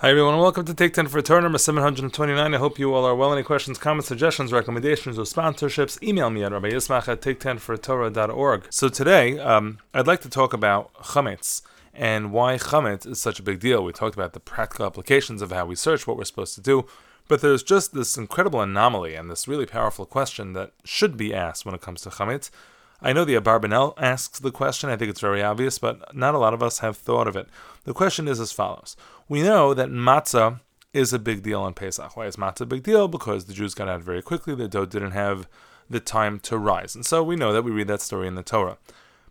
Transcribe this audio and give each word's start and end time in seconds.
Hi 0.00 0.10
everyone, 0.10 0.38
welcome 0.38 0.64
to 0.64 0.74
Take 0.74 0.94
10 0.94 1.08
for 1.08 1.20
Torah 1.20 1.42
number 1.42 1.58
729. 1.58 2.54
I 2.54 2.56
hope 2.56 2.78
you 2.78 2.94
all 2.94 3.04
are 3.04 3.16
well. 3.16 3.32
Any 3.32 3.42
questions, 3.42 3.78
comments, 3.78 4.06
suggestions, 4.06 4.52
recommendations, 4.52 5.18
or 5.18 5.24
sponsorships, 5.24 6.00
email 6.00 6.30
me 6.30 6.44
at 6.44 6.52
rabbiismach 6.52 7.08
at 7.08 7.20
take10fortorah.org. 7.20 8.68
So 8.70 8.88
today, 8.88 9.40
um, 9.40 9.80
I'd 9.92 10.06
like 10.06 10.20
to 10.20 10.30
talk 10.30 10.52
about 10.52 10.94
chametz 10.94 11.62
and 11.92 12.30
why 12.30 12.58
chametz 12.58 13.08
is 13.08 13.20
such 13.20 13.40
a 13.40 13.42
big 13.42 13.58
deal. 13.58 13.82
We 13.82 13.90
talked 13.90 14.14
about 14.14 14.34
the 14.34 14.38
practical 14.38 14.86
applications 14.86 15.42
of 15.42 15.50
how 15.50 15.66
we 15.66 15.74
search, 15.74 16.06
what 16.06 16.16
we're 16.16 16.26
supposed 16.26 16.54
to 16.54 16.60
do, 16.60 16.86
but 17.26 17.40
there's 17.40 17.64
just 17.64 17.92
this 17.92 18.16
incredible 18.16 18.60
anomaly 18.60 19.16
and 19.16 19.28
this 19.28 19.48
really 19.48 19.66
powerful 19.66 20.06
question 20.06 20.52
that 20.52 20.74
should 20.84 21.16
be 21.16 21.34
asked 21.34 21.66
when 21.66 21.74
it 21.74 21.80
comes 21.80 22.02
to 22.02 22.10
chametz. 22.10 22.50
I 23.00 23.12
know 23.12 23.24
the 23.24 23.36
Abarbanel 23.36 23.94
asks 23.96 24.40
the 24.40 24.50
question. 24.50 24.90
I 24.90 24.96
think 24.96 25.10
it's 25.10 25.20
very 25.20 25.42
obvious, 25.42 25.78
but 25.78 26.14
not 26.14 26.34
a 26.34 26.38
lot 26.38 26.54
of 26.54 26.62
us 26.62 26.80
have 26.80 26.96
thought 26.96 27.28
of 27.28 27.36
it. 27.36 27.48
The 27.84 27.94
question 27.94 28.26
is 28.26 28.40
as 28.40 28.52
follows: 28.52 28.96
We 29.28 29.42
know 29.42 29.72
that 29.74 29.88
matzah 29.88 30.60
is 30.92 31.12
a 31.12 31.18
big 31.18 31.42
deal 31.42 31.60
on 31.60 31.74
Pesach. 31.74 32.16
Why 32.16 32.26
is 32.26 32.36
matzah 32.36 32.62
a 32.62 32.66
big 32.66 32.82
deal? 32.82 33.06
Because 33.06 33.44
the 33.44 33.52
Jews 33.52 33.74
got 33.74 33.88
out 33.88 34.02
very 34.02 34.22
quickly. 34.22 34.54
The 34.54 34.68
dough 34.68 34.86
didn't 34.86 35.12
have 35.12 35.48
the 35.88 36.00
time 36.00 36.40
to 36.40 36.58
rise, 36.58 36.94
and 36.94 37.06
so 37.06 37.22
we 37.22 37.36
know 37.36 37.52
that 37.52 37.62
we 37.62 37.70
read 37.70 37.88
that 37.88 38.02
story 38.02 38.26
in 38.26 38.34
the 38.34 38.42
Torah. 38.42 38.78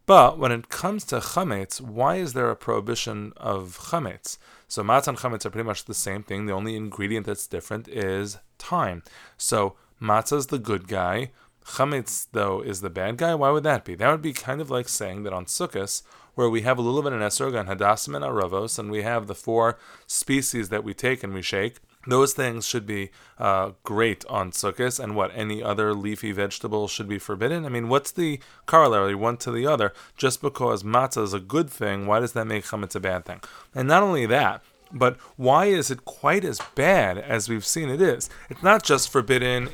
But 0.06 0.40
when 0.40 0.54
it 0.54 0.70
comes 0.70 1.04
to 1.06 1.20
chametz, 1.20 1.82
why 1.82 2.16
is 2.16 2.32
there 2.32 2.50
a 2.50 2.56
prohibition 2.56 3.34
of 3.36 3.78
chametz? 3.90 4.38
So 4.70 4.82
matzah 4.82 5.10
and 5.10 5.18
chametz 5.18 5.46
are 5.46 5.50
pretty 5.50 5.68
much 5.68 5.84
the 5.84 5.94
same 5.94 6.24
thing. 6.24 6.46
The 6.46 6.54
only 6.54 6.78
ingredient 6.78 7.26
that's 7.26 7.46
different 7.46 7.90
is 7.90 8.38
time. 8.58 9.04
So 9.38 9.76
matzah 10.02 10.38
is 10.38 10.48
the 10.48 10.60
good 10.60 10.88
guy. 10.88 11.32
Chametz, 11.68 12.28
though, 12.32 12.62
is 12.62 12.82
the 12.82 12.90
bad 12.90 13.18
guy. 13.18 13.36
Why 13.36 13.50
would 13.50 13.64
that 13.64 13.84
be? 13.84 13.94
That 13.96 14.10
would 14.10 14.22
be 14.22 14.34
kind 14.34 14.62
of 14.62 14.72
like 14.72 14.88
saying 14.88 15.24
that 15.24 15.34
on 15.34 15.46
Sukkot, 15.46 16.02
where 16.36 16.50
we 16.50 16.62
have 16.62 16.80
a 16.80 16.82
lulav 16.82 17.08
and 17.08 17.16
an 17.16 17.22
esrog 17.22 17.60
and 17.60 17.68
hadassim 17.68 18.16
and 18.16 18.24
aravos, 18.24 18.80
and 18.80 18.90
we 18.90 19.02
have 19.04 19.28
the 19.28 19.36
four 19.36 19.78
species 20.08 20.70
that 20.70 20.84
we 20.84 20.94
take 20.94 21.24
and 21.24 21.34
we 21.34 21.42
shake. 21.42 21.78
Those 22.08 22.34
things 22.34 22.66
should 22.66 22.88
be 22.88 23.12
uh, 23.38 23.72
great 23.84 24.24
on 24.28 24.52
Sukkot, 24.52 24.98
and 24.98 25.14
what 25.14 25.32
any 25.36 25.62
other 25.62 25.94
leafy 25.94 26.32
vegetable 26.32 26.88
should 26.88 27.10
be 27.10 27.20
forbidden. 27.20 27.66
I 27.66 27.70
mean, 27.70 27.90
what's 27.90 28.12
the 28.12 28.40
corollary 28.66 29.16
one 29.16 29.36
to 29.38 29.52
the 29.52 29.68
other? 29.68 29.92
Just 30.16 30.42
because 30.42 30.84
matzah 30.84 31.24
is 31.24 31.34
a 31.34 31.40
good 31.42 31.70
thing, 31.70 32.08
why 32.08 32.22
does 32.22 32.32
that 32.32 32.48
make 32.48 32.64
chametz 32.64 32.96
a 32.96 33.02
bad 33.02 33.26
thing? 33.26 33.42
And 33.76 33.90
not 33.90 34.04
only 34.04 34.26
that, 34.28 34.64
but 34.94 35.18
why 35.36 35.66
is 35.66 35.92
it 35.92 36.06
quite 36.06 36.46
as 36.46 36.62
bad 36.76 37.18
as 37.18 37.50
we've 37.50 37.66
seen 37.66 37.90
it 37.90 38.02
is? 38.02 38.30
It's 38.50 38.64
not 38.64 38.84
just 38.84 39.10
forbidden 39.10 39.72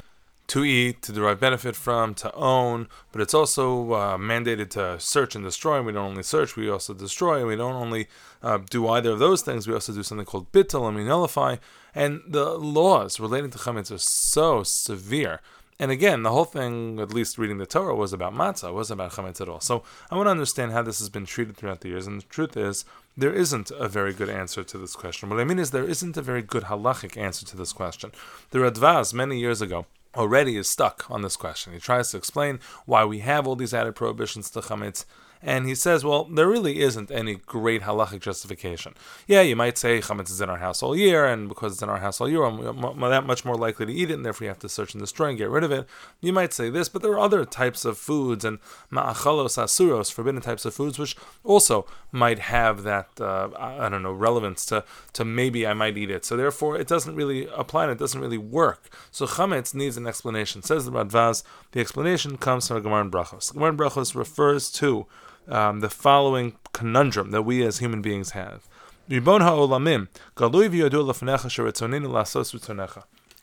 to 0.54 0.64
eat, 0.64 1.02
to 1.02 1.12
derive 1.12 1.40
benefit 1.40 1.76
from, 1.76 2.14
to 2.14 2.32
own, 2.36 2.88
but 3.12 3.20
it's 3.20 3.34
also 3.34 3.94
uh, 3.94 4.18
mandated 4.20 4.70
to 4.70 5.00
search 5.00 5.34
and 5.34 5.44
destroy. 5.44 5.82
We 5.82 5.94
don't 5.94 6.12
only 6.12 6.22
search, 6.22 6.56
we 6.56 6.70
also 6.70 6.94
destroy. 6.94 7.44
We 7.44 7.56
don't 7.56 7.74
only 7.74 8.08
uh, 8.44 8.60
do 8.70 8.88
either 8.88 9.14
of 9.14 9.18
those 9.18 9.42
things, 9.42 9.68
we 9.68 9.74
also 9.74 9.94
do 9.94 10.04
something 10.04 10.28
called 10.28 10.52
bittul, 10.52 10.88
and 10.88 10.96
we 10.96 11.06
nullify. 11.06 11.56
And 11.96 12.22
the 12.28 12.52
laws 12.54 13.20
relating 13.20 13.50
to 13.50 13.58
chametz 13.58 13.92
are 13.92 13.98
so 13.98 14.62
severe. 14.62 15.42
And 15.80 15.90
again, 15.90 16.22
the 16.22 16.32
whole 16.32 16.46
thing, 16.46 17.00
at 17.00 17.12
least 17.12 17.40
reading 17.40 17.58
the 17.58 17.66
Torah, 17.66 17.96
was 17.96 18.14
about 18.14 18.36
matzah. 18.36 18.70
It 18.70 18.76
wasn't 18.76 19.00
about 19.00 19.14
chametz 19.14 19.42
at 19.42 19.50
all. 19.50 19.60
So 19.60 19.82
I 20.12 20.16
want 20.16 20.28
to 20.28 20.32
understand 20.32 20.72
how 20.72 20.84
this 20.84 21.00
has 21.00 21.10
been 21.10 21.26
treated 21.26 21.58
throughout 21.58 21.82
the 21.82 21.90
years. 21.90 22.06
And 22.06 22.22
the 22.22 22.26
truth 22.28 22.56
is, 22.56 22.86
there 23.18 23.34
isn't 23.34 23.72
a 23.72 23.88
very 23.88 24.14
good 24.14 24.30
answer 24.30 24.64
to 24.64 24.78
this 24.78 24.96
question. 24.96 25.30
What 25.30 25.40
I 25.40 25.46
mean 25.46 25.58
is, 25.58 25.72
there 25.72 25.90
isn't 25.90 26.16
a 26.16 26.22
very 26.22 26.44
good 26.44 26.66
halachic 26.66 27.18
answer 27.18 27.44
to 27.44 27.58
this 27.58 27.74
question. 27.74 28.12
The 28.52 28.60
Radvaz, 28.60 29.16
many 29.16 29.40
years 29.40 29.60
ago, 29.60 29.88
already 30.16 30.58
is 30.58 30.70
stuck 30.70 31.10
on 31.10 31.22
this 31.22 31.36
question. 31.36 31.74
He 31.74 31.80
tries 31.80 32.12
to 32.12 32.18
explain 32.18 32.60
why 32.86 33.06
we 33.06 33.20
have 33.20 33.48
all 33.48 33.56
these 33.56 33.74
added 33.74 33.96
prohibitions 33.96 34.50
to 34.52 34.62
chametz, 34.62 35.06
and 35.46 35.68
he 35.68 35.76
says, 35.76 36.06
well, 36.06 36.24
there 36.24 36.48
really 36.48 36.80
isn't 36.80 37.12
any 37.12 37.36
great 37.36 37.82
halachic 37.82 38.22
justification. 38.22 38.94
Yeah, 39.28 39.42
you 39.42 39.58
might 39.58 39.78
say 39.78 40.00
chametz 40.00 40.32
is 40.32 40.40
in 40.40 40.50
our 40.50 40.58
house 40.58 40.82
all 40.82 40.96
year, 40.96 41.26
and 41.26 41.50
because 41.50 41.74
it's 41.74 41.82
in 41.82 41.90
our 41.90 42.00
house 42.00 42.22
all 42.22 42.30
year, 42.30 42.44
I'm 42.44 43.00
that 43.02 43.26
much 43.26 43.44
more 43.44 43.56
likely 43.56 43.86
to 43.86 43.94
eat 43.94 44.10
it, 44.10 44.14
and 44.14 44.26
therefore 44.26 44.46
you 44.46 44.50
have 44.50 44.60
to 44.60 44.70
search 44.70 44.94
and 44.94 45.02
destroy 45.02 45.30
and 45.30 45.38
get 45.38 45.50
rid 45.50 45.66
of 45.66 45.72
it. 45.72 45.86
You 46.22 46.32
might 46.32 46.54
say 46.54 46.70
this, 46.70 46.88
but 46.88 47.02
there 47.02 47.12
are 47.12 47.20
other 47.20 47.44
types 47.44 47.84
of 47.84 47.98
foods 47.98 48.46
and 48.46 48.60
ma'achalos 48.92 49.58
asuros, 49.58 50.12
forbidden 50.12 50.42
types 50.42 50.64
of 50.64 50.74
foods, 50.74 50.98
which 50.98 51.18
also 51.44 51.86
might 52.12 52.40
have 52.40 52.84
that 52.84 53.10
uh, 53.20 53.50
I 53.58 53.90
don't 53.90 54.04
know 54.04 54.14
relevance 54.14 54.66
to 54.68 54.86
to 55.14 55.26
maybe 55.26 55.68
I 55.68 55.74
might 55.74 55.98
eat 55.98 56.10
it. 56.10 56.24
So 56.24 56.38
therefore, 56.38 56.78
it 56.78 56.88
doesn't 56.88 57.16
really 57.16 57.48
apply 57.48 57.84
and 57.84 57.92
it 57.92 58.00
doesn't 58.00 58.22
really 58.22 58.38
work. 58.38 58.90
So 59.12 59.26
chametz 59.26 59.74
needs 59.76 59.98
an 59.98 60.08
explanation. 60.08 60.62
Says 60.62 60.86
the 60.86 60.92
Radvaz. 60.92 61.44
The 61.72 61.82
explanation 61.82 62.38
comes 62.38 62.68
from 62.68 62.82
Gemara 62.82 63.02
in 63.02 63.12
Brachos. 63.12 63.52
Gemara 63.52 63.72
in 63.72 63.78
Brachos 63.78 64.16
refers 64.16 64.72
to 64.74 65.06
um, 65.48 65.80
the 65.80 65.90
following 65.90 66.56
conundrum 66.74 67.32
that 67.32 67.44
we 67.44 67.64
as 67.64 67.80
human 67.80 68.02
beings 68.02 68.32
have. 68.32 68.68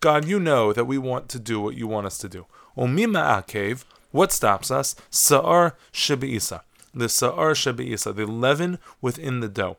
God, 0.00 0.25
you 0.25 0.41
know 0.41 0.72
that 0.72 0.87
we 0.87 0.97
want 0.97 1.28
to 1.28 1.38
do 1.38 1.61
what 1.61 1.77
you 1.77 1.87
want 1.87 2.06
us 2.06 2.16
to 2.19 2.28
do. 2.28 2.47
What 4.12 4.33
stops 4.33 4.71
us? 4.71 4.97
Sa'ar 5.11 5.77
shebe'isa. 5.93 6.62
The 6.94 7.09
sa'ar 7.09 7.53
shebe'isa, 7.53 8.15
the 8.17 8.27
leaven 8.27 8.78
within 9.00 9.41
the 9.41 9.49
dough. 9.49 9.77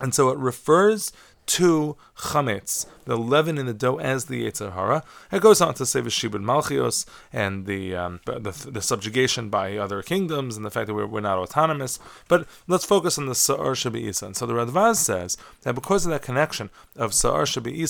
And 0.00 0.14
so 0.14 0.30
it 0.30 0.38
refers 0.38 1.12
to 1.46 1.96
chametz, 2.16 2.86
the 3.04 3.16
leaven 3.16 3.58
in 3.58 3.66
the 3.66 3.74
dough 3.74 3.98
as 3.98 4.26
the 4.26 4.44
Yetzer 4.46 4.74
Hara. 4.74 5.02
It 5.32 5.42
goes 5.42 5.60
on 5.60 5.74
to 5.74 5.86
say 5.86 6.00
Vishibud 6.00 6.44
Malchios 6.44 7.06
and 7.32 7.66
the, 7.66 7.96
um, 7.96 8.20
the, 8.24 8.68
the 8.70 8.82
subjugation 8.82 9.48
by 9.48 9.76
other 9.76 10.02
kingdoms 10.02 10.56
and 10.56 10.64
the 10.64 10.70
fact 10.70 10.86
that 10.86 10.94
we're, 10.94 11.06
we're 11.06 11.20
not 11.20 11.38
autonomous. 11.38 11.98
But 12.28 12.46
let's 12.68 12.84
focus 12.84 13.18
on 13.18 13.26
the 13.26 13.34
Sa'ar 13.34 13.72
Shabi 13.72 14.22
And 14.22 14.36
so 14.36 14.46
the 14.46 14.54
Radvaz 14.54 14.96
says 14.96 15.36
that 15.62 15.74
because 15.74 16.06
of 16.06 16.12
that 16.12 16.22
connection 16.22 16.70
of 16.96 17.12
Sa'ar 17.12 17.44
Shabi 17.44 17.82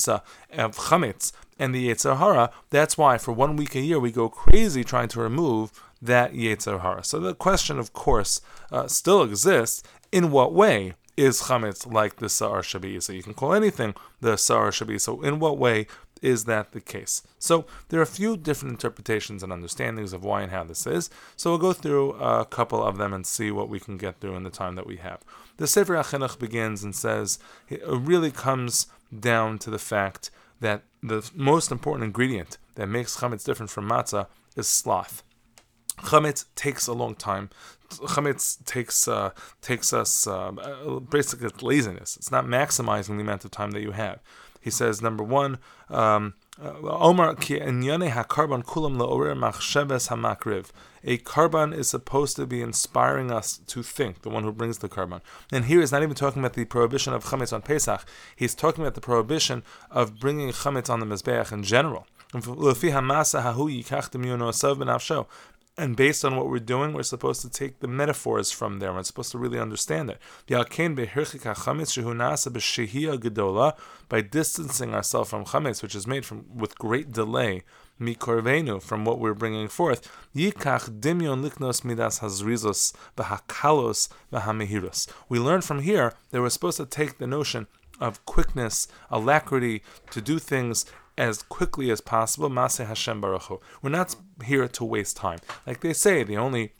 of 0.52 0.76
chametz, 0.76 1.32
and 1.60 1.74
the 1.74 1.90
Yetzer 1.90 2.16
Hara, 2.16 2.50
that's 2.70 2.96
why 2.96 3.18
for 3.18 3.32
one 3.32 3.54
week 3.54 3.74
a 3.74 3.80
year 3.80 4.00
we 4.00 4.10
go 4.10 4.30
crazy 4.30 4.82
trying 4.82 5.08
to 5.08 5.20
remove 5.20 5.70
that 6.00 6.32
Yetzer 6.32 6.80
Hara. 6.80 7.04
So 7.04 7.20
the 7.20 7.34
question, 7.34 7.78
of 7.78 7.92
course, 7.92 8.40
uh, 8.72 8.88
still 8.88 9.22
exists. 9.22 9.82
In 10.10 10.30
what 10.32 10.52
way 10.52 10.94
is 11.20 11.42
chametz 11.42 11.90
like 11.90 12.16
the 12.16 12.28
sa'ar 12.28 12.62
So 12.62 13.12
You 13.12 13.22
can 13.22 13.34
call 13.34 13.52
anything 13.52 13.94
the 14.20 14.36
sa'ar 14.36 14.70
shabi. 14.70 14.98
So 14.98 15.20
in 15.20 15.38
what 15.38 15.58
way 15.58 15.86
is 16.22 16.44
that 16.44 16.72
the 16.72 16.80
case? 16.80 17.22
So 17.38 17.66
there 17.88 18.00
are 18.00 18.02
a 18.02 18.06
few 18.06 18.36
different 18.36 18.72
interpretations 18.72 19.42
and 19.42 19.52
understandings 19.52 20.14
of 20.14 20.24
why 20.24 20.42
and 20.42 20.50
how 20.50 20.64
this 20.64 20.86
is. 20.86 21.10
So 21.36 21.50
we'll 21.50 21.58
go 21.58 21.74
through 21.74 22.12
a 22.14 22.46
couple 22.46 22.82
of 22.82 22.96
them 22.96 23.12
and 23.12 23.26
see 23.26 23.50
what 23.50 23.68
we 23.68 23.80
can 23.80 23.98
get 23.98 24.20
through 24.20 24.36
in 24.36 24.44
the 24.44 24.50
time 24.50 24.76
that 24.76 24.86
we 24.86 24.96
have. 24.96 25.20
The 25.58 25.66
Sefer 25.66 25.94
HaChinuch 25.94 26.38
begins 26.38 26.82
and 26.82 26.94
says 26.94 27.38
it 27.68 27.82
really 27.86 28.30
comes 28.30 28.86
down 29.18 29.58
to 29.58 29.70
the 29.70 29.78
fact 29.78 30.30
that 30.60 30.84
the 31.02 31.30
most 31.34 31.70
important 31.70 32.04
ingredient 32.04 32.56
that 32.76 32.86
makes 32.86 33.18
chametz 33.18 33.44
different 33.44 33.70
from 33.70 33.88
matzah 33.88 34.26
is 34.56 34.68
sloth. 34.68 35.22
Chametz 36.02 36.46
takes 36.54 36.86
a 36.86 36.92
long 36.92 37.14
time. 37.14 37.50
Chametz 37.90 38.64
takes 38.64 39.08
uh, 39.08 39.30
takes 39.60 39.92
us 39.92 40.26
uh, 40.26 40.52
basically 41.10 41.50
laziness. 41.60 42.16
It's 42.16 42.30
not 42.30 42.44
maximizing 42.46 43.16
the 43.16 43.22
amount 43.22 43.44
of 43.44 43.50
time 43.50 43.72
that 43.72 43.82
you 43.82 43.92
have. 43.92 44.20
He 44.60 44.70
says 44.70 45.00
number 45.00 45.24
one. 45.24 45.58
Um, 45.88 46.34
uh, 46.62 46.72
machsheves 49.34 50.08
hamakriv. 50.08 50.66
A 51.02 51.16
korban 51.16 51.74
is 51.74 51.88
supposed 51.88 52.36
to 52.36 52.46
be 52.46 52.60
inspiring 52.60 53.30
us 53.30 53.56
to 53.66 53.82
think, 53.82 54.20
the 54.20 54.28
one 54.28 54.44
who 54.44 54.52
brings 54.52 54.78
the 54.78 54.88
korban. 54.88 55.22
And 55.50 55.64
here 55.64 55.80
he's 55.80 55.92
not 55.92 56.02
even 56.02 56.14
talking 56.14 56.42
about 56.42 56.52
the 56.52 56.66
prohibition 56.66 57.14
of 57.14 57.24
chametz 57.24 57.54
on 57.54 57.62
Pesach. 57.62 58.04
He's 58.36 58.54
talking 58.54 58.84
about 58.84 58.94
the 58.94 59.00
prohibition 59.00 59.62
of 59.90 60.20
bringing 60.20 60.50
chametz 60.50 60.90
on 60.90 61.00
the 61.00 61.06
mizbeach 61.06 61.50
in 61.50 61.62
general. 61.62 62.06
And 65.80 65.96
based 65.96 66.26
on 66.26 66.36
what 66.36 66.50
we're 66.50 66.58
doing, 66.58 66.92
we're 66.92 67.02
supposed 67.02 67.40
to 67.40 67.48
take 67.48 67.80
the 67.80 67.88
metaphors 67.88 68.50
from 68.50 68.80
there. 68.80 68.92
We're 68.92 69.02
supposed 69.02 69.32
to 69.32 69.38
really 69.38 69.58
understand 69.58 70.10
it. 70.10 70.20
By 74.08 74.20
distancing 74.20 74.94
ourselves 74.94 75.30
from 75.30 75.44
chametz, 75.46 75.82
which 75.82 75.94
is 75.94 76.06
made 76.06 76.26
from 76.26 76.44
with 76.54 76.78
great 76.78 77.12
delay, 77.12 77.62
mikorvenu, 77.98 78.82
from 78.82 79.06
what 79.06 79.18
we're 79.20 79.32
bringing 79.32 79.68
forth. 79.68 80.06
We 80.34 80.52
learn 85.38 85.60
from 85.62 85.80
here 85.80 86.12
that 86.30 86.42
we're 86.42 86.50
supposed 86.50 86.76
to 86.76 86.86
take 86.86 87.16
the 87.16 87.26
notion 87.26 87.66
of 88.00 88.24
quickness, 88.26 88.86
alacrity 89.10 89.82
to 90.10 90.20
do 90.20 90.38
things 90.38 90.84
as 91.20 91.42
quickly 91.42 91.90
as 91.90 92.00
possible. 92.00 92.48
Maseh 92.48 92.86
Hashem 92.86 93.20
Baruch 93.20 93.42
Hu. 93.42 93.60
We're 93.82 93.90
not 93.90 94.16
here 94.42 94.66
to 94.66 94.84
waste 94.84 95.18
time. 95.18 95.40
Like 95.66 95.80
they 95.80 95.92
say, 95.92 96.24
the 96.24 96.38
only 96.38 96.72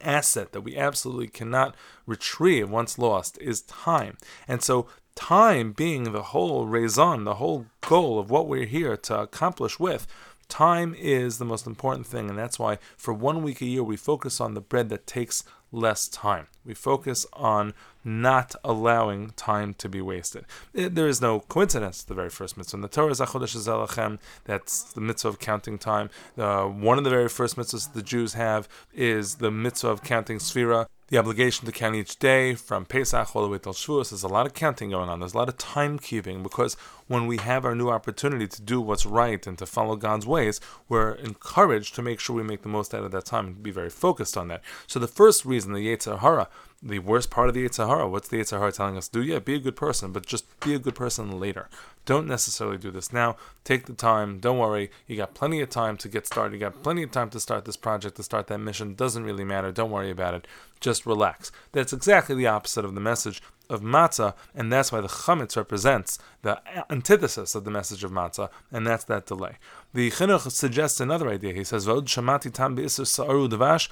asset 0.00 0.52
that 0.52 0.62
we 0.62 0.74
absolutely 0.74 1.28
cannot 1.28 1.76
retrieve 2.06 2.70
once 2.70 2.98
lost 2.98 3.36
is 3.42 3.60
time. 3.62 4.16
And 4.46 4.62
so 4.62 4.88
time 5.14 5.72
being 5.72 6.04
the 6.04 6.22
whole 6.22 6.66
raison, 6.66 7.24
the 7.24 7.34
whole 7.34 7.66
goal 7.82 8.18
of 8.18 8.30
what 8.30 8.48
we're 8.48 8.64
here 8.64 8.96
to 8.96 9.20
accomplish 9.20 9.78
with, 9.78 10.06
time 10.48 10.94
is 10.98 11.38
the 11.38 11.44
most 11.44 11.66
important 11.66 12.06
thing. 12.06 12.28
And 12.28 12.38
that's 12.38 12.58
why 12.58 12.78
for 12.96 13.12
one 13.12 13.42
week 13.42 13.60
a 13.60 13.66
year 13.66 13.82
we 13.82 13.96
focus 13.96 14.40
on 14.40 14.54
the 14.54 14.60
bread 14.60 14.88
that 14.88 15.06
takes 15.06 15.44
less 15.70 16.08
time. 16.08 16.46
We 16.64 16.74
focus 16.74 17.26
on 17.34 17.74
not 18.02 18.54
allowing 18.64 19.30
time 19.30 19.74
to 19.74 19.88
be 19.88 20.00
wasted. 20.00 20.46
It, 20.72 20.94
there 20.94 21.08
is 21.08 21.20
no 21.20 21.40
coincidence. 21.40 22.02
The 22.02 22.14
very 22.14 22.30
first 22.30 22.56
mitzvah 22.56 22.78
in 22.78 22.80
the 22.80 22.88
Torah 22.88 23.10
is 23.10 23.20
HaChodesh. 23.20 24.18
That's 24.44 24.82
the 24.92 25.00
mitzvah 25.00 25.28
of 25.28 25.38
counting 25.38 25.78
time. 25.78 26.08
Uh, 26.36 26.64
one 26.64 26.96
of 26.96 27.04
the 27.04 27.10
very 27.10 27.28
first 27.28 27.56
mitzvahs 27.56 27.92
the 27.92 28.02
Jews 28.02 28.34
have 28.34 28.68
is 28.94 29.36
the 29.36 29.50
mitzvah 29.50 29.88
of 29.88 30.02
counting 30.02 30.38
Sfira 30.38 30.86
the 31.08 31.16
obligation 31.16 31.64
to 31.64 31.72
count 31.72 31.96
each 31.96 32.18
day 32.18 32.54
from 32.54 32.84
Pesach 32.84 33.34
all 33.34 33.42
the 33.42 33.48
way 33.48 33.58
till 33.58 33.72
Shavuos. 33.72 34.10
There's 34.10 34.22
a 34.22 34.28
lot 34.28 34.44
of 34.44 34.52
counting 34.52 34.90
going 34.90 35.08
on. 35.08 35.20
There's 35.20 35.34
a 35.34 35.38
lot 35.38 35.48
of 35.48 35.56
timekeeping 35.56 36.42
because 36.42 36.74
when 37.06 37.26
we 37.26 37.38
have 37.38 37.64
our 37.64 37.74
new 37.74 37.88
opportunity 37.88 38.46
to 38.46 38.62
do 38.62 38.78
what's 38.80 39.06
right 39.06 39.46
and 39.46 39.56
to 39.58 39.64
follow 39.64 39.96
God's 39.96 40.26
ways, 40.26 40.60
we're 40.88 41.12
encouraged 41.12 41.94
to 41.94 42.02
make 42.02 42.20
sure 42.20 42.36
we 42.36 42.42
make 42.42 42.62
the 42.62 42.68
most 42.68 42.94
out 42.94 43.04
of 43.04 43.12
that 43.12 43.24
time 43.24 43.46
and 43.46 43.62
be 43.62 43.70
very 43.70 43.88
focused 43.88 44.36
on 44.36 44.48
that. 44.48 44.62
So 44.86 44.98
the 44.98 45.08
first 45.08 45.46
reason 45.46 45.72
the 45.72 45.78
Yetzer 45.78 46.18
Hara 46.18 46.48
the 46.80 47.00
worst 47.00 47.30
part 47.30 47.48
of 47.48 47.54
the 47.54 47.66
Yetzer 47.66 47.88
Hara. 47.88 48.08
What's 48.08 48.28
the 48.28 48.36
Yetzer 48.36 48.58
Hara 48.58 48.72
telling 48.72 48.96
us 48.96 49.08
do? 49.08 49.20
Yeah, 49.22 49.40
be 49.40 49.54
a 49.54 49.58
good 49.58 49.76
person, 49.76 50.12
but 50.12 50.26
just 50.26 50.60
be 50.60 50.74
a 50.74 50.78
good 50.78 50.94
person 50.94 51.40
later. 51.40 51.68
Don't 52.04 52.26
necessarily 52.26 52.78
do 52.78 52.90
this 52.90 53.12
now. 53.12 53.36
Take 53.64 53.86
the 53.86 53.92
time. 53.92 54.38
Don't 54.38 54.58
worry. 54.58 54.90
You 55.06 55.16
got 55.16 55.34
plenty 55.34 55.60
of 55.60 55.70
time 55.70 55.96
to 55.98 56.08
get 56.08 56.26
started. 56.26 56.54
You 56.54 56.60
got 56.60 56.82
plenty 56.82 57.02
of 57.02 57.10
time 57.10 57.30
to 57.30 57.40
start 57.40 57.64
this 57.64 57.76
project, 57.76 58.16
to 58.16 58.22
start 58.22 58.46
that 58.46 58.58
mission. 58.58 58.94
Doesn't 58.94 59.24
really 59.24 59.44
matter. 59.44 59.72
Don't 59.72 59.90
worry 59.90 60.10
about 60.10 60.34
it. 60.34 60.46
Just 60.80 61.04
relax. 61.04 61.50
That's 61.72 61.92
exactly 61.92 62.36
the 62.36 62.46
opposite 62.46 62.84
of 62.84 62.94
the 62.94 63.00
message 63.00 63.42
of 63.68 63.82
matzah, 63.82 64.34
and 64.54 64.72
that's 64.72 64.90
why 64.90 65.00
the 65.00 65.08
chametz 65.08 65.56
represents 65.56 66.18
the 66.42 66.60
antithesis 66.90 67.54
of 67.54 67.64
the 67.64 67.70
message 67.70 68.04
of 68.04 68.10
matzah, 68.10 68.48
and 68.72 68.86
that's 68.86 69.04
that 69.04 69.26
delay. 69.26 69.56
The 69.94 70.10
chinuch 70.10 70.50
suggests 70.50 71.00
another 71.00 71.28
idea. 71.28 71.52
He 71.52 71.64
says, 71.64 71.86
"Vod 71.86 72.04
shamati 72.04 72.52
tam 72.52 72.76
sa'aru 72.88 73.48
devash 73.48 73.88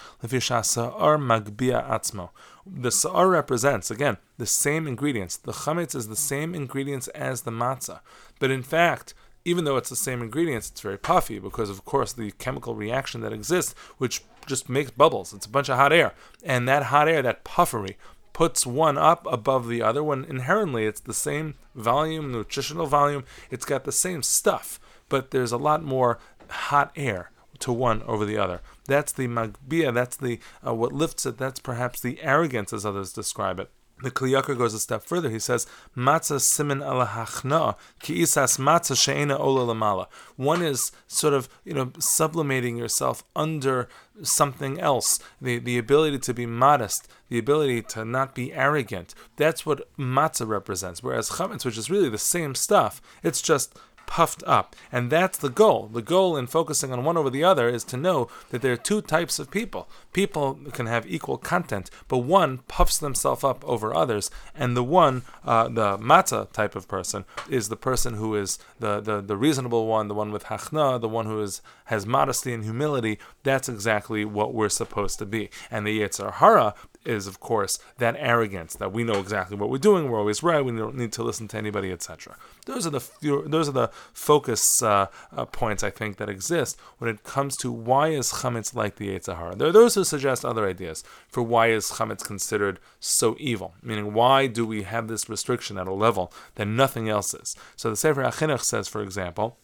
sa'ar 0.64 1.18
magbia 1.18 1.88
atzmo." 1.88 2.30
The 2.66 2.90
sa'ar 2.90 3.28
represents 3.28 3.90
again 3.90 4.16
the 4.38 4.46
same 4.46 4.86
ingredients. 4.86 5.36
The 5.36 5.52
chametz 5.52 5.94
is 5.94 6.08
the 6.08 6.16
same 6.16 6.54
ingredients 6.54 7.08
as 7.08 7.42
the 7.42 7.50
matzah, 7.50 8.00
but 8.38 8.50
in 8.50 8.62
fact 8.62 9.14
even 9.46 9.64
though 9.64 9.76
it's 9.76 9.90
the 9.90 9.94
same 9.94 10.22
ingredients, 10.22 10.70
it's 10.70 10.80
very 10.80 10.98
puffy 10.98 11.38
because, 11.38 11.70
of 11.70 11.84
course, 11.84 12.12
the 12.12 12.32
chemical 12.32 12.74
reaction 12.74 13.20
that 13.20 13.32
exists, 13.32 13.76
which 13.96 14.24
just 14.44 14.68
makes 14.68 14.90
bubbles. 14.90 15.32
It's 15.32 15.46
a 15.46 15.48
bunch 15.48 15.68
of 15.68 15.76
hot 15.76 15.92
air. 15.92 16.14
And 16.42 16.68
that 16.68 16.84
hot 16.84 17.06
air, 17.06 17.22
that 17.22 17.44
puffery, 17.44 17.96
puts 18.36 18.66
one 18.66 18.98
up 18.98 19.26
above 19.30 19.66
the 19.66 19.80
other 19.80 20.04
when 20.04 20.22
inherently 20.26 20.84
it's 20.84 21.00
the 21.00 21.14
same 21.14 21.54
volume, 21.74 22.30
nutritional 22.30 22.86
volume, 22.86 23.24
it's 23.50 23.64
got 23.64 23.84
the 23.84 23.90
same 23.90 24.22
stuff, 24.22 24.78
but 25.08 25.30
there's 25.30 25.52
a 25.52 25.56
lot 25.56 25.82
more 25.82 26.18
hot 26.50 26.92
air 26.96 27.30
to 27.58 27.72
one 27.72 28.02
over 28.02 28.26
the 28.26 28.36
other. 28.36 28.60
That's 28.84 29.10
the 29.10 29.26
magbia, 29.26 29.94
that's 29.94 30.18
the 30.18 30.38
uh, 30.62 30.74
what 30.74 30.92
lifts 30.92 31.24
it, 31.24 31.38
that's 31.38 31.60
perhaps 31.60 32.02
the 32.02 32.20
arrogance 32.20 32.74
as 32.74 32.84
others 32.84 33.10
describe 33.10 33.58
it. 33.58 33.70
The 34.02 34.10
Kli 34.10 34.38
Yakar 34.38 34.58
goes 34.58 34.74
a 34.74 34.78
step 34.78 35.02
further. 35.02 35.30
He 35.30 35.38
says, 35.38 35.66
"Matzah 35.96 36.40
simin 36.40 36.80
alahachna 36.80 37.76
ki 38.00 38.20
isas 38.22 38.58
matzah 38.58 38.94
she'ena 38.94 39.38
ola 39.38 39.72
lamala." 39.72 40.06
One 40.36 40.60
is 40.60 40.92
sort 41.06 41.32
of 41.32 41.48
you 41.64 41.72
know 41.72 41.86
sublimating 41.98 42.76
yourself 42.76 43.24
under 43.34 43.88
something 44.22 44.78
else. 44.78 45.18
The 45.40 45.58
the 45.58 45.78
ability 45.78 46.18
to 46.18 46.34
be 46.34 46.44
modest, 46.44 47.08
the 47.30 47.38
ability 47.38 47.82
to 47.82 48.04
not 48.04 48.34
be 48.34 48.52
arrogant. 48.52 49.14
That's 49.36 49.64
what 49.64 49.88
matzah 49.96 50.46
represents. 50.46 51.02
Whereas 51.02 51.30
chametz, 51.30 51.64
which 51.64 51.78
is 51.78 51.90
really 51.90 52.10
the 52.10 52.18
same 52.18 52.54
stuff, 52.54 53.00
it's 53.22 53.40
just 53.40 53.78
puffed 54.06 54.42
up. 54.46 54.74
And 54.90 55.10
that's 55.10 55.38
the 55.38 55.48
goal. 55.48 55.88
The 55.92 56.02
goal 56.02 56.36
in 56.36 56.46
focusing 56.46 56.92
on 56.92 57.04
one 57.04 57.16
over 57.16 57.30
the 57.30 57.44
other 57.44 57.68
is 57.68 57.84
to 57.84 57.96
know 57.96 58.28
that 58.50 58.62
there 58.62 58.72
are 58.72 58.76
two 58.76 59.02
types 59.02 59.38
of 59.38 59.50
people. 59.50 59.88
People 60.12 60.58
can 60.72 60.86
have 60.86 61.06
equal 61.06 61.38
content, 61.38 61.90
but 62.08 62.18
one 62.18 62.58
puffs 62.68 62.98
themselves 62.98 63.44
up 63.44 63.64
over 63.64 63.94
others, 63.94 64.30
and 64.54 64.76
the 64.76 64.84
one, 64.84 65.22
uh, 65.44 65.68
the 65.68 65.98
matzah 65.98 66.50
type 66.52 66.74
of 66.74 66.88
person, 66.88 67.24
is 67.50 67.68
the 67.68 67.76
person 67.76 68.14
who 68.14 68.34
is 68.34 68.58
the, 68.80 69.00
the, 69.00 69.20
the 69.20 69.36
reasonable 69.36 69.86
one, 69.86 70.08
the 70.08 70.14
one 70.14 70.32
with 70.32 70.44
hachna, 70.44 71.00
the 71.00 71.08
one 71.08 71.26
who 71.26 71.40
is 71.40 71.60
has 71.86 72.06
modesty 72.06 72.52
and 72.52 72.64
humility. 72.64 73.18
That's 73.42 73.68
exactly 73.68 74.24
what 74.24 74.54
we're 74.54 74.68
supposed 74.68 75.18
to 75.20 75.26
be. 75.26 75.50
And 75.70 75.86
the 75.86 76.00
Yetzer 76.00 76.34
Hara 76.34 76.74
is, 77.06 77.26
of 77.26 77.40
course, 77.40 77.78
that 77.98 78.16
arrogance 78.18 78.74
that 78.74 78.92
we 78.92 79.04
know 79.04 79.20
exactly 79.20 79.56
what 79.56 79.70
we're 79.70 79.78
doing, 79.78 80.08
we're 80.08 80.18
always 80.18 80.42
right, 80.42 80.64
we 80.64 80.72
don't 80.72 80.96
need 80.96 81.12
to 81.12 81.22
listen 81.22 81.48
to 81.48 81.56
anybody, 81.56 81.92
etc. 81.92 82.36
Those 82.66 82.86
are 82.86 82.90
the 82.90 83.08
those 83.46 83.68
are 83.68 83.72
the 83.72 83.90
focus 84.12 84.82
uh, 84.82 85.06
uh, 85.36 85.44
points 85.46 85.82
I 85.82 85.90
think 85.90 86.16
that 86.16 86.28
exist 86.28 86.78
when 86.98 87.08
it 87.08 87.24
comes 87.24 87.56
to 87.58 87.70
why 87.70 88.08
is 88.08 88.32
chametz 88.32 88.74
like 88.74 88.96
the 88.96 89.08
Yetzer 89.08 89.36
Hara. 89.36 89.54
There 89.54 89.68
are 89.68 89.72
those 89.72 89.94
who 89.94 90.04
suggest 90.04 90.44
other 90.44 90.68
ideas 90.68 91.04
for 91.28 91.42
why 91.42 91.68
is 91.68 91.92
chametz 91.92 92.24
considered 92.24 92.78
so 93.00 93.36
evil, 93.38 93.74
meaning 93.82 94.12
why 94.12 94.46
do 94.46 94.66
we 94.66 94.82
have 94.82 95.08
this 95.08 95.28
restriction 95.28 95.78
at 95.78 95.86
a 95.86 95.92
level 95.92 96.32
that 96.56 96.66
nothing 96.66 97.08
else 97.08 97.34
is. 97.34 97.56
So 97.76 97.90
the 97.90 97.96
Sefer 97.96 98.22
HaChinuch 98.22 98.62
says, 98.62 98.88
for 98.88 99.02
example 99.02 99.58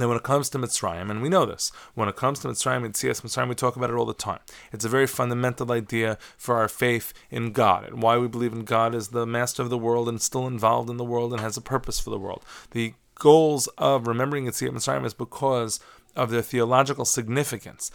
then 0.00 0.08
when 0.08 0.16
it 0.16 0.22
comes 0.22 0.48
to 0.50 0.58
Mitzrayim, 0.58 1.10
and 1.10 1.22
we 1.22 1.28
know 1.28 1.46
this, 1.46 1.72
when 1.94 2.08
it 2.08 2.16
comes 2.16 2.38
to 2.40 2.48
Mitzrayim 2.48 2.84
and 2.84 2.94
Yetzias 2.94 3.22
Mitzrayim, 3.22 3.48
we 3.48 3.54
talk 3.54 3.76
about 3.76 3.90
it 3.90 3.94
all 3.94 4.04
the 4.04 4.14
time. 4.14 4.40
It's 4.72 4.84
a 4.84 4.90
very 4.90 5.06
fundamental 5.06 5.72
idea 5.72 6.18
for 6.36 6.56
our 6.56 6.68
faith 6.68 7.12
in 7.30 7.52
God 7.52 7.84
and 7.84 8.02
why 8.02 8.18
we 8.18 8.28
believe 8.28 8.52
in 8.52 8.64
God 8.64 8.94
as 8.94 9.08
the 9.08 9.26
master 9.26 9.62
of 9.62 9.70
the 9.70 9.78
world 9.78 10.08
and 10.08 10.20
still 10.20 10.46
involved 10.46 10.90
in 10.90 10.96
the 10.96 11.04
world 11.04 11.32
and 11.32 11.40
has 11.40 11.56
a 11.56 11.62
purpose 11.62 11.98
for 12.00 12.10
the 12.10 12.18
world. 12.18 12.44
The 12.72 12.94
goals 13.14 13.66
of 13.78 14.06
remembering 14.06 14.46
Yetziat 14.46 14.70
Mitzrayim 14.70 15.04
is 15.04 15.14
because 15.14 15.80
of 16.14 16.30
their 16.30 16.42
theological 16.42 17.04
significance. 17.04 17.90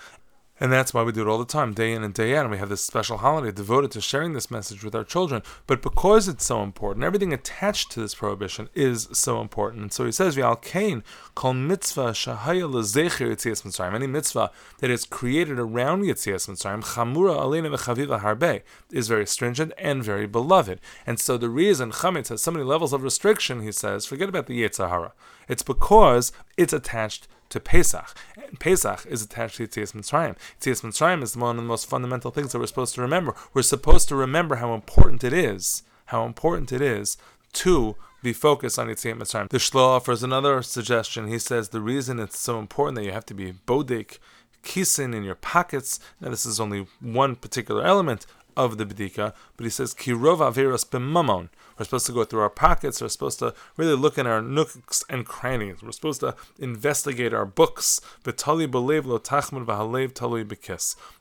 And 0.62 0.72
that's 0.72 0.94
why 0.94 1.02
we 1.02 1.12
do 1.12 1.24
it 1.24 1.28
all 1.28 1.40
the 1.40 1.46
time, 1.46 1.74
day 1.74 1.92
in 1.92 2.04
and 2.04 2.14
day 2.14 2.36
out. 2.36 2.46
And 2.46 2.52
we 2.52 2.60
have 2.60 2.70
this 2.70 2.84
special 2.84 3.18
holiday 3.18 3.52
devoted 3.52 3.90
to 3.92 4.00
sharing 4.00 4.34
this 4.34 4.52
message 4.52 4.84
with 4.84 4.94
our 4.94 5.04
children. 5.04 5.42
But 5.66 5.82
because 5.82 6.28
it's 6.28 6.46
so 6.46 6.62
important, 6.62 7.04
everything 7.04 7.34
attached 7.34 7.90
to 7.92 8.00
this 8.00 8.14
prohibition 8.14 8.70
is 8.76 9.10
so 9.12 9.42
important. 9.42 9.82
And 9.82 9.92
so 9.92 10.06
he 10.06 10.12
says, 10.12 10.36
V'al 10.36 10.62
kain 10.62 11.04
kol 11.34 11.56
mitzvah 11.56 12.12
shahaya 12.12 12.72
lezecher 12.72 13.32
Yetzias 13.32 13.64
Mitzrayim. 13.64 13.96
Any 13.96 14.06
mitzvah 14.06 14.52
that 14.82 14.92
is 14.92 15.04
created 15.06 15.58
around 15.58 16.04
Yetzias 16.04 16.48
Mitzrayim, 16.48 16.84
chamura 16.84 17.40
aleina 17.40 17.76
v'chaviva 17.76 18.22
harbe, 18.22 18.62
is 18.92 19.08
very 19.08 19.26
stringent 19.26 19.72
and 19.80 20.04
very 20.04 20.28
beloved. 20.28 20.80
And 21.08 21.20
so 21.20 21.40
the 21.40 21.50
reason 21.50 21.92
chametz 21.92 22.30
has 22.30 22.44
so 22.44 22.52
many 22.52 22.64
levels 22.64 22.94
of 22.94 23.02
restriction, 23.02 23.64
he 23.64 23.72
says, 23.72 24.06
forget 24.06 24.30
about 24.30 24.46
the 24.46 24.62
Yetzer 24.62 24.90
Hara. 24.90 25.14
It's 25.48 25.64
because 25.64 26.32
it's 26.56 26.72
attached 26.72 27.28
to 27.52 27.60
Pesach. 27.60 28.14
And 28.36 28.60
Pesach 28.60 29.06
is 29.06 29.24
attached 29.24 29.58
to 29.58 29.68
Yitzias 29.68 29.94
Mitzrayim. 29.94 30.36
Yitzias 30.60 30.82
Mitzrayim 30.82 31.22
is 31.24 31.38
one 31.38 31.58
of 31.58 31.64
the 31.64 31.68
most 31.68 31.88
fundamental 31.88 32.32
things 32.32 32.52
that 32.52 32.60
we're 32.60 32.68
supposed 32.68 32.96
to 32.96 33.02
remember. 33.02 33.36
We're 33.54 33.62
supposed 33.62 34.08
to 34.10 34.16
remember 34.16 34.56
how 34.56 34.74
important 34.74 35.24
it 35.24 35.34
is, 35.34 35.84
how 36.06 36.26
important 36.26 36.72
it 36.72 36.82
is 36.82 37.18
to 37.54 37.96
be 38.24 38.34
focused 38.34 38.80
on 38.80 38.88
Yitzias 38.88 39.18
Mitzrayim. 39.18 39.50
The 39.50 39.58
Shlo 39.58 39.88
offers 39.88 40.24
another 40.24 40.62
suggestion. 40.62 41.28
He 41.28 41.40
says 41.40 41.70
the 41.70 41.82
reason 41.82 42.20
it's 42.20 42.40
so 42.40 42.60
important 42.60 42.96
that 42.96 43.06
you 43.06 43.12
have 43.12 43.26
to 43.28 43.34
be 43.34 43.54
bodik, 43.68 44.18
kisin 44.64 45.16
in 45.16 45.24
your 45.24 45.36
pockets. 45.36 46.00
Now 46.20 46.30
this 46.30 46.46
is 46.46 46.60
only 46.60 46.88
one 47.00 47.36
particular 47.36 47.84
element 47.84 48.26
of 48.56 48.78
the 48.78 48.86
bedika, 48.86 49.34
but 49.58 49.64
he 49.64 49.70
says 49.70 49.94
kirov 49.94 50.40
averos 50.40 50.88
b'mamon. 50.88 51.50
We're 51.78 51.86
supposed 51.86 52.06
to 52.08 52.12
go 52.12 52.24
through 52.24 52.42
our 52.42 52.50
pockets. 52.50 53.02
We're 53.02 53.10
supposed 53.10 53.40
to 53.40 53.54
really 53.76 53.96
look 53.96 54.18
in 54.18 54.28
our 54.28 54.42
nooks 54.42 55.04
and 55.10 55.26
crannies. 55.26 55.82
We're 55.82 55.92
supposed 55.92 56.20
to 56.20 56.36
investigate 56.60 57.34
our 57.34 57.46
books. 57.46 58.02
A 58.24 58.32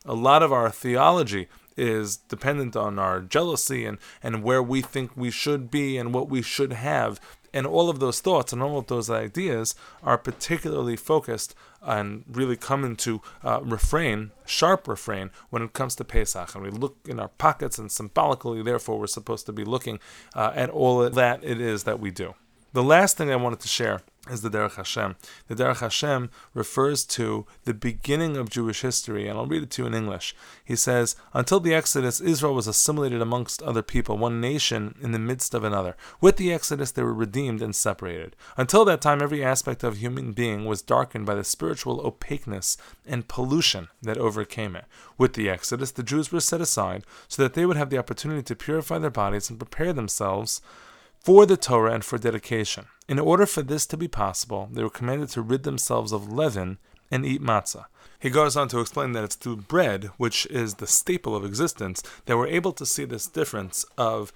lot 0.07 0.43
of 0.43 0.53
our 0.53 0.71
theology 0.71 1.49
is 1.77 2.17
dependent 2.17 2.77
on 2.77 2.99
our 2.99 3.21
jealousy 3.21 3.87
and, 3.87 3.97
and 4.23 4.43
where 4.43 4.63
we 4.63 4.83
think 4.83 5.17
we 5.17 5.31
should 5.31 5.71
be 5.71 5.97
and 5.97 6.13
what 6.13 6.29
we 6.29 6.43
should 6.43 6.75
have 6.75 7.21
and 7.53 7.67
all 7.67 7.89
of 7.89 8.01
those 8.01 8.21
thoughts 8.21 8.53
and 8.53 8.63
all 8.63 8.79
of 8.79 8.87
those 8.87 9.11
ideas 9.11 9.75
are 10.03 10.19
particularly 10.19 10.97
focused 10.97 11.55
and 11.83 12.25
really 12.29 12.57
come 12.57 12.85
into 12.85 13.23
uh, 13.43 13.61
refrain, 13.63 14.33
sharp 14.47 14.87
refrain, 14.87 15.31
when 15.51 15.63
it 15.63 15.73
comes 15.73 15.95
to 15.97 16.05
Pesach. 16.05 16.55
And 16.55 16.65
we 16.65 16.71
look 16.71 16.97
in 17.09 17.19
our 17.19 17.29
pockets, 17.29 17.79
and 17.79 17.91
symbolically, 17.91 18.63
therefore, 18.63 18.99
we're 18.99 19.07
supposed 19.07 19.47
to 19.47 19.53
be 19.53 19.65
looking 19.65 19.99
uh, 20.35 20.53
at 20.55 20.71
all 20.71 21.09
that 21.09 21.45
it 21.45 21.61
is 21.61 21.85
that 21.85 22.01
we 22.01 22.11
do. 22.11 22.35
The 22.73 22.85
last 22.85 23.17
thing 23.17 23.33
I 23.33 23.37
wanted 23.37 23.59
to 23.61 23.69
share 23.69 24.01
is 24.31 24.43
the 24.43 24.49
Derech 24.49 24.77
Hashem. 24.77 25.17
The 25.49 25.57
Derech 25.57 25.81
Hashem 25.81 26.31
refers 26.55 27.05
to 27.07 27.45
the 27.65 27.75
beginning 27.75 28.37
of 28.37 28.49
Jewish 28.49 28.83
history, 28.83 29.27
and 29.27 29.37
I'll 29.37 29.47
read 29.47 29.65
it 29.65 29.71
to 29.73 29.83
you 29.83 29.89
in 29.89 29.95
English. 29.95 30.37
He 30.65 30.77
says, 30.77 31.17
Until 31.35 31.59
the 31.59 31.75
Exodus, 31.75 32.21
Israel 32.21 32.55
was 32.55 32.69
assimilated 32.69 33.21
amongst 33.21 33.61
other 33.63 33.83
people, 33.83 34.17
one 34.17 34.41
nation 34.41 34.95
in 35.03 35.11
the 35.11 35.19
midst 35.19 35.53
of 35.53 35.65
another. 35.65 35.97
With 36.21 36.37
the 36.37 36.53
Exodus, 36.53 36.93
they 36.93 37.03
were 37.03 37.13
redeemed 37.13 37.61
and 37.61 37.75
separated. 37.75 38.37
Until 38.57 38.85
that 38.85 39.01
time, 39.01 39.21
every 39.21 39.45
aspect 39.45 39.83
of 39.83 39.97
human 39.97 40.31
being 40.31 40.65
was 40.65 40.81
darkened 40.81 41.27
by 41.27 41.35
the 41.35 41.43
spiritual 41.43 42.01
opaqueness 42.07 42.77
and 43.05 43.27
pollution 43.27 43.89
that 44.01 44.17
overcame 44.17 44.77
it. 44.77 44.85
With 45.19 45.33
the 45.33 45.51
Exodus, 45.51 45.91
the 45.91 46.05
Jews 46.05 46.31
were 46.31 46.39
set 46.39 46.61
aside 46.61 47.03
so 47.27 47.43
that 47.43 47.55
they 47.55 47.67
would 47.67 47.77
have 47.77 47.91
the 47.91 47.99
opportunity 47.99 48.45
to 48.45 48.55
purify 48.55 48.99
their 48.99 49.11
bodies 49.11 49.51
and 49.51 49.59
prepare 49.59 49.93
themselves 49.93 50.61
for 51.21 51.47
the 51.47 51.57
Torah 51.57 51.93
and 51.93 52.05
for 52.05 52.19
dedication. 52.19 52.87
In 53.09 53.19
order 53.19 53.47
for 53.47 53.63
this 53.63 53.87
to 53.87 53.97
be 53.97 54.09
possible, 54.09 54.69
they 54.73 54.83
were 54.83 54.91
commanded 54.91 55.29
to 55.31 55.43
rid 55.43 55.65
themselves 55.65 56.13
of 56.13 56.33
leaven 56.33 56.79
and 57.11 57.27
eat 57.27 57.43
matzah. 57.43 57.87
He 58.19 58.31
goes 58.31 58.57
on 58.57 58.69
to 58.69 58.81
explain 58.81 59.13
that 59.13 59.25
it's 59.25 59.35
through 59.35 59.57
bread, 59.57 60.11
which 60.17 60.47
is 60.47 60.75
the 60.75 60.87
staple 60.87 61.35
of 61.35 61.45
existence, 61.45 62.03
that 62.27 62.37
we're 62.37 62.47
able 62.47 62.73
to 62.73 62.87
see 62.87 63.05
this 63.05 63.27
difference 63.27 63.85
of 63.99 64.33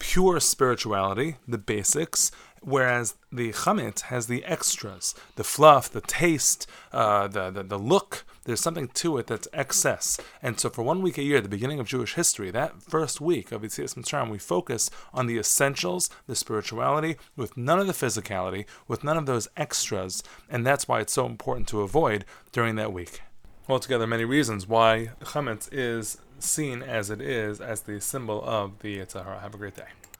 pure 0.00 0.40
spirituality, 0.40 1.36
the 1.46 1.58
basics, 1.58 2.32
whereas 2.60 3.14
the 3.30 3.52
chametz 3.52 4.00
has 4.02 4.26
the 4.26 4.44
extras, 4.44 5.14
the 5.36 5.44
fluff, 5.44 5.88
the 5.88 6.00
taste, 6.00 6.66
uh, 6.92 7.28
the, 7.28 7.50
the 7.50 7.62
the 7.62 7.78
look. 7.78 8.24
There's 8.44 8.60
something 8.60 8.88
to 8.88 9.18
it 9.18 9.26
that's 9.26 9.46
excess. 9.52 10.18
And 10.42 10.58
so 10.58 10.70
for 10.70 10.82
one 10.82 11.02
week 11.02 11.18
a 11.18 11.22
year, 11.22 11.40
the 11.40 11.48
beginning 11.48 11.78
of 11.78 11.86
Jewish 11.86 12.14
history, 12.14 12.50
that 12.50 12.82
first 12.82 13.20
week 13.20 13.52
of 13.52 13.62
Yitzias 13.62 13.94
Mitzrayim, 13.94 14.30
we 14.30 14.38
focus 14.38 14.90
on 15.12 15.26
the 15.26 15.38
essentials, 15.38 16.08
the 16.26 16.34
spirituality, 16.34 17.16
with 17.36 17.56
none 17.56 17.78
of 17.78 17.86
the 17.86 17.92
physicality, 17.92 18.64
with 18.88 19.04
none 19.04 19.18
of 19.18 19.26
those 19.26 19.46
extras. 19.58 20.22
And 20.48 20.66
that's 20.66 20.88
why 20.88 21.00
it's 21.00 21.12
so 21.12 21.26
important 21.26 21.68
to 21.68 21.82
avoid 21.82 22.24
during 22.50 22.76
that 22.76 22.94
week. 22.94 23.20
Altogether, 23.68 24.06
many 24.06 24.24
reasons 24.24 24.66
why 24.66 25.10
chametz 25.20 25.68
is 25.70 26.18
seen 26.42 26.82
as 26.82 27.10
it 27.10 27.20
is 27.20 27.60
as 27.60 27.82
the 27.82 28.00
symbol 28.00 28.42
of 28.44 28.78
the 28.80 28.98
Yetzer 28.98 29.24
Hara. 29.24 29.40
Have 29.40 29.54
a 29.54 29.58
great 29.58 29.76
day. 29.76 30.00